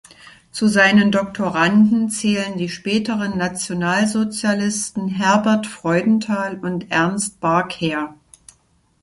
[0.51, 8.15] Zu seinen Doktoranden zählen die späteren Nationalsozialisten Herbert Freudenthal und Ernst Bargheer.